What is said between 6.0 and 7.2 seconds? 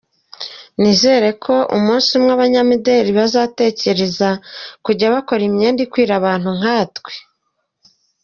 abantu nkatwe.